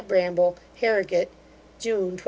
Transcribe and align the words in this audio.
BRAMBLE 0.07 0.57
HARRIGATE, 0.77 1.29
June 1.77 2.17
26. 2.17 2.19